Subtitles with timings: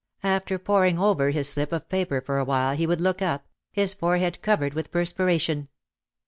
[0.23, 3.93] After poring over his slip of paper for a while he would look up, his
[3.93, 5.67] forehead covered with per spiration.